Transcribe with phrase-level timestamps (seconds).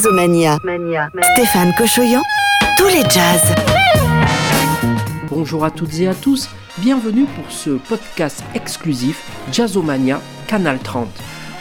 [0.00, 0.56] Jazzomania.
[1.34, 2.22] Stéphane Cochoyan,
[2.78, 3.54] tous les jazz.
[5.28, 6.48] Bonjour à toutes et à tous,
[6.78, 9.22] bienvenue pour ce podcast exclusif
[9.52, 11.06] Jazzomania Canal 30.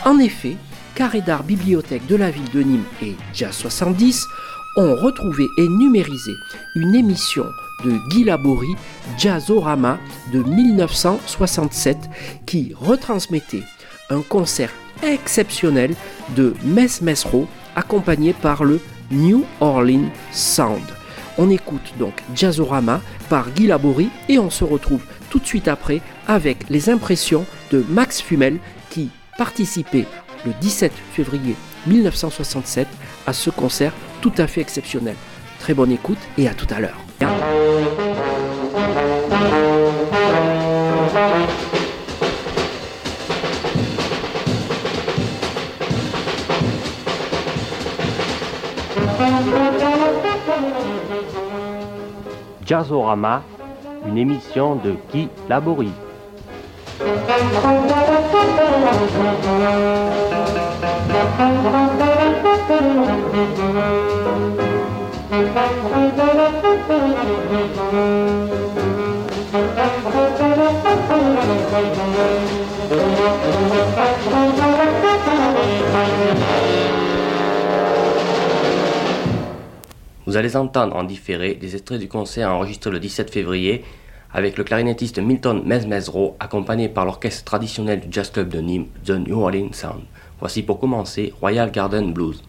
[0.05, 0.55] En effet,
[0.95, 4.25] Carré d'art bibliothèque de la ville de Nîmes et Jazz 70
[4.77, 6.31] ont retrouvé et numérisé
[6.75, 7.45] une émission
[7.83, 8.75] de Guy Laborie,
[9.17, 9.97] Jazzorama
[10.31, 11.97] de 1967,
[12.45, 13.63] qui retransmettait
[14.09, 14.71] un concert
[15.03, 15.93] exceptionnel
[16.37, 20.83] de Mess Mesro accompagné par le New Orleans Sound.
[21.37, 26.01] On écoute donc Jazzorama par Guy Laborie et on se retrouve tout de suite après
[26.27, 30.05] avec les impressions de Max Fumel qui participait
[30.45, 31.55] le 17 février
[31.87, 32.87] 1967
[33.25, 35.15] à ce concert tout à fait exceptionnel.
[35.59, 36.99] Très bonne écoute et à tout à l'heure.
[52.69, 53.41] Jazzorama,
[54.05, 55.91] une émission de Guy Laborie.
[80.39, 83.83] Allez entendre en différé des extraits du concert enregistré le 17 février
[84.31, 89.11] avec le clarinettiste Milton Mesmezro accompagné par l'orchestre traditionnel du Jazz Club de Nîmes, The
[89.11, 90.03] New Orleans Sound.
[90.39, 92.41] Voici pour commencer Royal Garden Blues.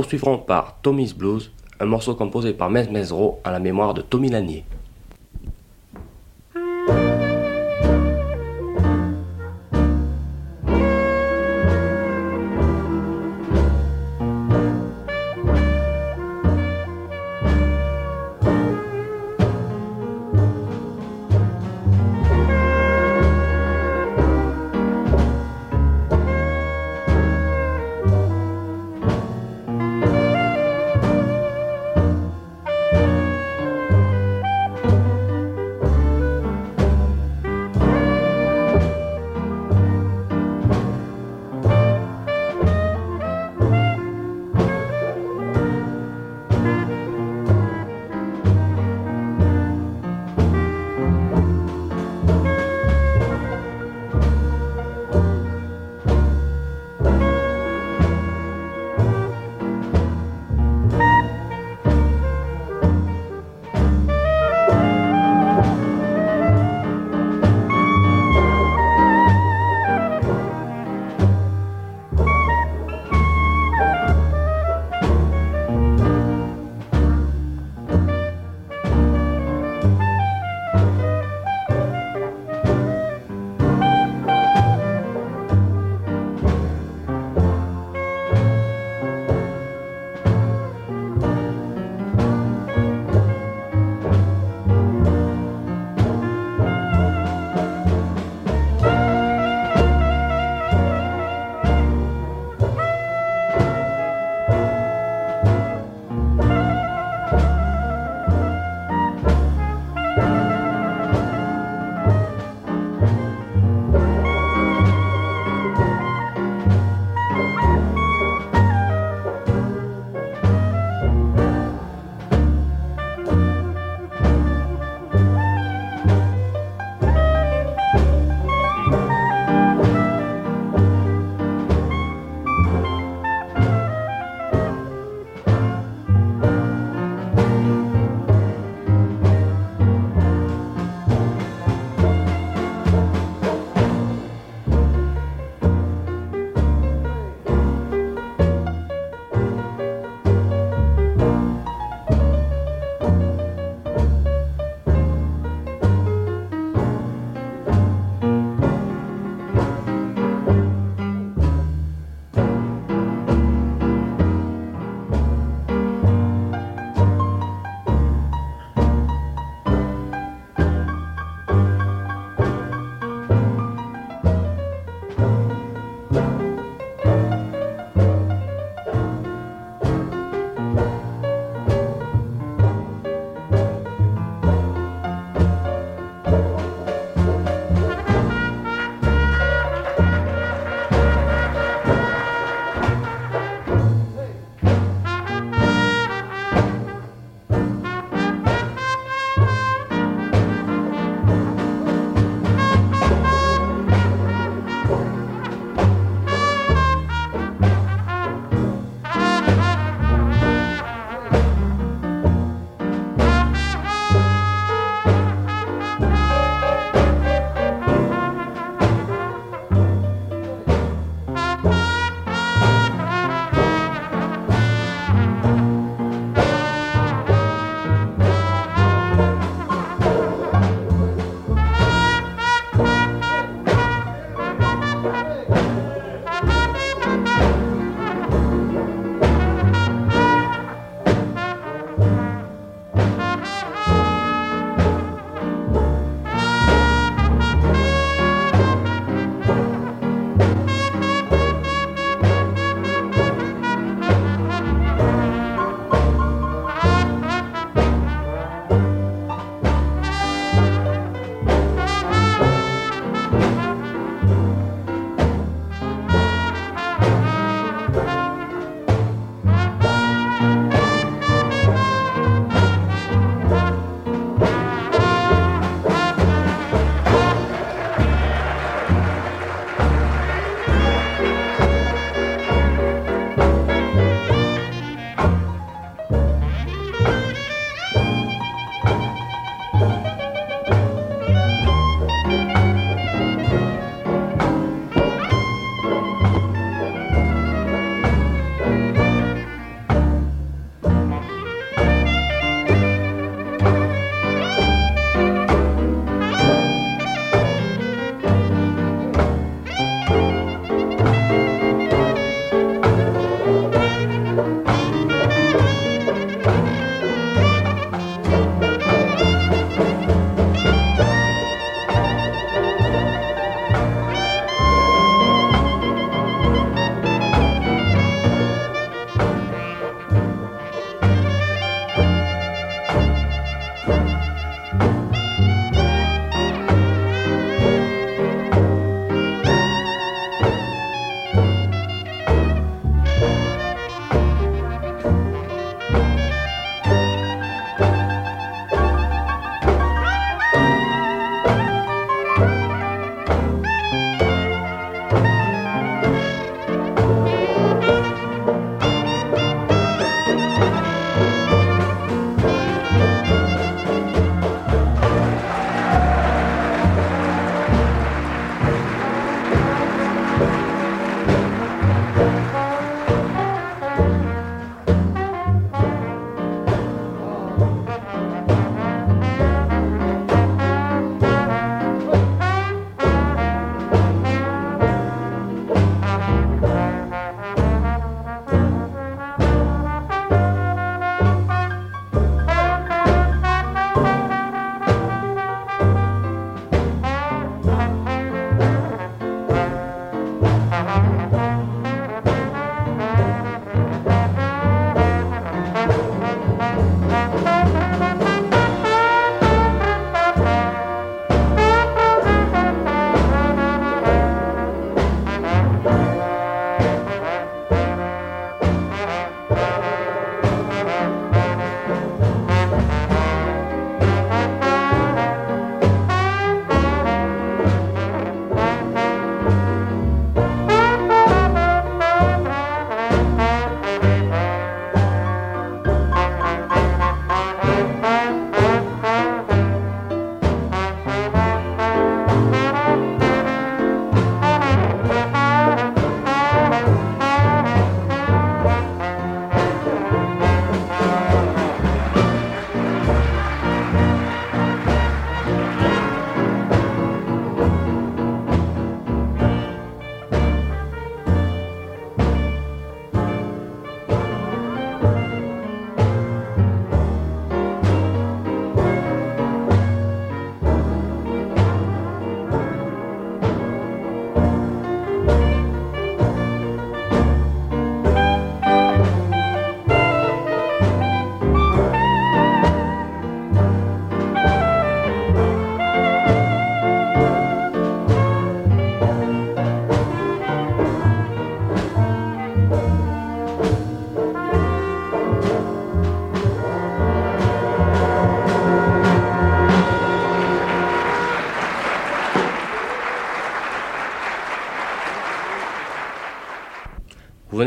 [0.00, 4.30] Poursuivrons par Tommy's Blues, un morceau composé par Mez Mezro à la mémoire de Tommy
[4.30, 4.64] Lanier.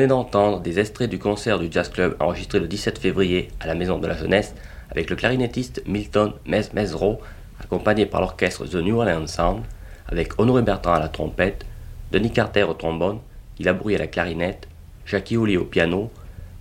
[0.08, 4.00] D'entendre des extraits du concert du Jazz Club enregistré le 17 février à la Maison
[4.00, 4.54] de la Jeunesse
[4.90, 7.20] avec le clarinettiste Milton Mesmezro,
[7.60, 9.64] accompagné par l'orchestre The New Orleans Sound,
[10.08, 11.66] avec Honoré Bertrand à la trompette,
[12.12, 13.20] Denis Carter au trombone,
[13.60, 14.68] Guy à la clarinette,
[15.06, 16.12] Jackie Ollier au piano,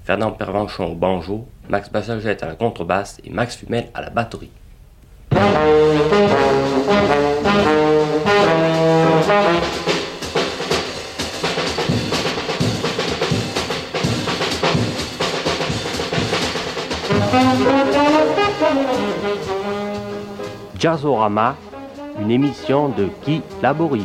[0.05, 4.51] Fernand Pervenchon au banjo, Max Bassagette à la contrebasse et Max Fumel à la batterie.
[20.83, 21.55] Jazzorama,
[22.21, 24.05] une émission de Guy Laborie.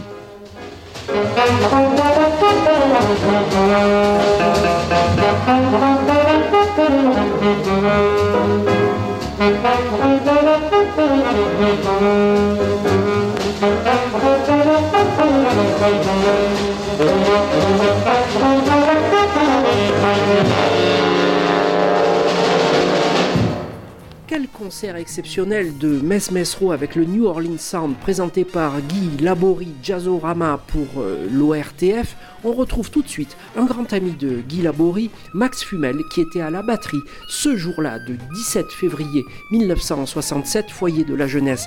[24.28, 30.60] Quel concert exceptionnel de Mesmesro avec le New Orleans Sound présenté par Guy Laborie Jazzorama
[30.68, 32.18] pour euh, l'ORTF.
[32.44, 36.42] On retrouve tout de suite un grand ami de Guy Laborie, Max Fumel, qui était
[36.42, 41.66] à la batterie ce jour-là de 17 février 1967, foyer de la jeunesse,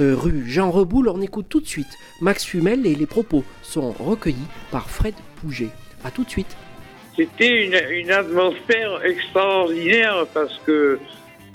[0.00, 1.08] euh, rue Jean Reboul.
[1.08, 4.36] On écoute tout de suite Max Fumel et les propos sont recueillis
[4.72, 5.70] par Fred Pouget.
[6.04, 6.56] A tout de suite.
[7.16, 7.66] C'était
[8.00, 10.98] une atmosphère extraordinaire parce que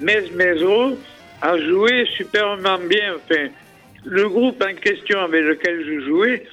[0.01, 0.97] Mesmezro
[1.41, 3.15] a joué superbement bien.
[3.15, 3.47] Enfin,
[4.05, 6.43] le groupe en question avec lequel je jouais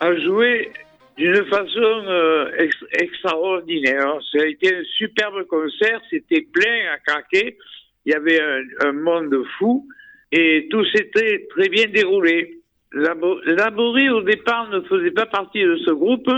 [0.00, 0.70] a joué
[1.16, 4.18] d'une façon euh, ex- extraordinaire.
[4.32, 7.56] Ça a été un superbe concert, c'était plein à craquer.
[8.04, 8.40] Il y avait
[8.80, 9.86] un, monde fou
[10.32, 12.58] et tout s'était très bien déroulé.
[12.92, 13.40] Labo-
[14.12, 16.28] au départ, ne faisait pas partie de ce groupe.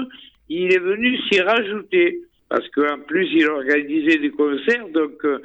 [0.48, 4.88] Il est venu s'y rajouter parce qu'en plus, il organisait des concerts.
[4.88, 5.40] Donc, euh,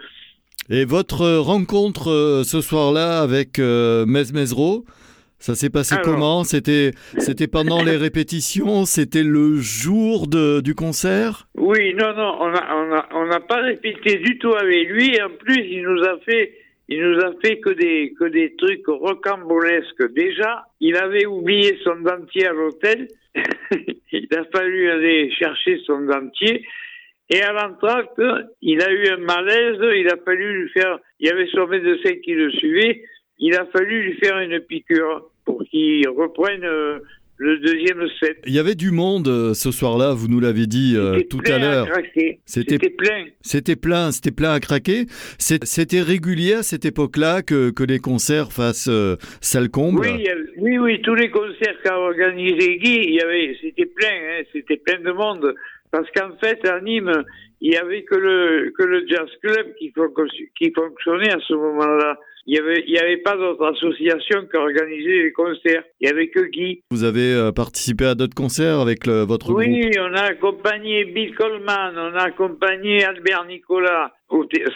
[0.71, 4.85] Et votre euh, rencontre euh, ce soir-là avec euh, Mesmezro,
[5.39, 6.05] ça s'est passé Alors.
[6.05, 6.43] comment?
[6.43, 11.47] C'était c'était pendant les répétitions C'était le jour de- du concert?
[11.55, 15.19] Oui, non, non, on n'a on a, on n'a pas répété du tout avec lui.
[15.21, 16.53] En plus, il nous a fait,
[16.87, 20.13] il nous a fait que des, que des trucs rocambolesques.
[20.13, 23.07] Déjà, il avait oublié son dentier à l'hôtel.
[24.11, 26.65] il a fallu aller chercher son dentier.
[27.31, 28.19] Et à l'entracte,
[28.61, 29.77] il a eu un malaise.
[29.95, 33.03] Il a fallu lui faire, il y avait son médecin qui le suivait.
[33.37, 36.99] Il a fallu lui faire une piqûre pour qu'il reprenne euh,
[37.37, 38.39] le deuxième set.
[38.45, 41.37] Il y avait du monde euh, ce soir-là, vous nous l'avez dit euh, C'était tout
[41.37, 41.87] plein à l'heure.
[41.87, 42.39] craquer.
[42.45, 43.25] C'était- plein.
[43.41, 45.05] C'était plein, c'était plein à craquer.
[45.37, 50.01] C'était régulier à cette époque-là que, que les concerts fassent euh, salle comble?
[50.01, 54.43] Oui, oui, oui, tous les concerts qu'a organisé Guy, il y avait, c'était plein, hein,
[54.51, 55.55] c'était plein de monde.
[55.91, 57.23] Parce qu'en fait, à Nîmes,
[57.61, 60.13] il y avait que le que le jazz club qui, fon-
[60.57, 62.17] qui fonctionnait à ce moment-là.
[62.45, 65.83] Il y avait il y avait pas d'autres associations qui organisaient les concerts.
[65.99, 66.81] Il y avait que Guy.
[66.91, 69.59] Vous avez euh, participé à d'autres concerts avec le- votre groupe?
[69.59, 74.13] Oui, on a accompagné Bill Coleman, on a accompagné Albert Nicolas.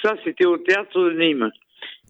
[0.03, 1.49] Ça, c'était au théâtre de Nîmes,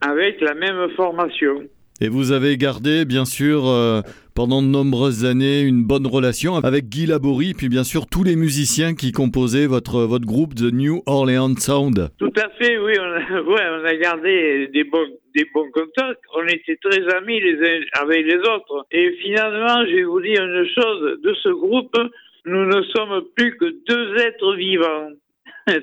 [0.02, 1.64] avec la même formation.
[2.02, 4.02] Et vous avez gardé, bien sûr, euh,
[4.36, 8.36] pendant de nombreuses années, une bonne relation avec Guy Laborie, puis bien sûr tous les
[8.36, 12.10] musiciens qui composaient votre, votre groupe The New Orleans Sound.
[12.18, 12.94] Tout à fait, oui.
[13.00, 16.20] On a, gardé des bons, des bons contacts.
[16.36, 18.88] On était très amis les uns avec les autres.
[18.92, 21.22] Et finalement, je vais vous dire une chose.
[21.22, 21.96] De ce groupe,
[22.46, 25.10] nous ne sommes plus que deux êtres vivants.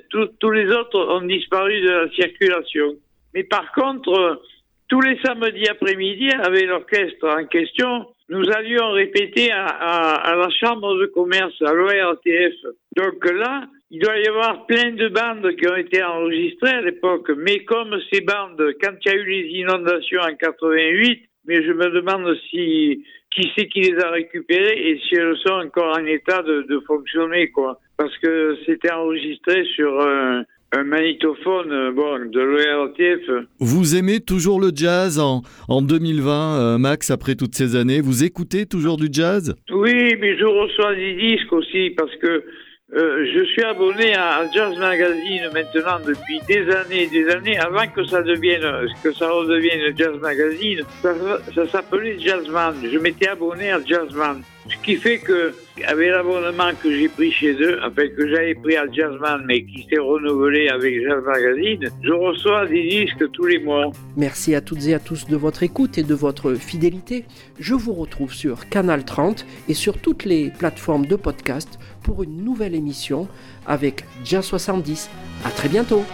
[0.40, 2.96] Tous les autres ont disparu de la circulation.
[3.32, 4.42] Mais par contre,
[4.90, 11.06] tous les samedis après-midi, avec l'orchestre en question, nous allions répéter à, la chambre de
[11.06, 12.54] commerce, à l'ORTF.
[12.96, 17.30] Donc là, il doit y avoir plein de bandes qui ont été enregistrées à l'époque,
[17.36, 21.72] mais comme ces bandes, quand il y a eu les inondations en 88, mais je
[21.72, 26.04] me demande si qui c'est qui les a récupérées et si elles sont encore en
[26.04, 27.78] état de, de fonctionner, quoi.
[27.96, 33.46] Parce que c'était enregistré sur un, un magnétophone, euh, bon, de l'ORTF.
[33.58, 38.00] Vous aimez toujours le jazz en, en 2020, euh, Max, après toutes ces années?
[38.00, 39.54] Vous écoutez toujours du jazz?
[39.72, 42.44] Oui, mais je reçois des disques aussi parce que
[42.92, 47.56] euh, je suis abonné à, à Jazz Magazine maintenant depuis des années et des années
[47.58, 48.62] avant que ça devienne
[49.04, 50.80] que ça redevienne Jazz Magazine.
[51.00, 51.14] Ça,
[51.54, 52.74] ça s'appelait Jazzman.
[52.92, 54.42] Je m'étais abonné à Jazzman.
[54.68, 55.52] Ce qui fait que
[55.86, 59.86] avec l'abonnement que j'ai pris chez eux, enfin que j'avais pris à Jazzman, mais qui
[59.88, 63.90] s'est renouvelé avec Jazz Magazine, je reçois des disques tous les mois.
[64.16, 67.24] Merci à toutes et à tous de votre écoute et de votre fidélité.
[67.58, 72.44] Je vous retrouve sur Canal 30 et sur toutes les plateformes de podcast pour une
[72.44, 73.28] nouvelle émission
[73.66, 75.10] avec Jazz 70.
[75.44, 76.04] À très bientôt.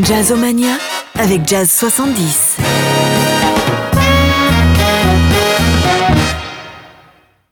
[0.00, 0.76] Jazzomania
[1.14, 2.71] avec Jazz 70.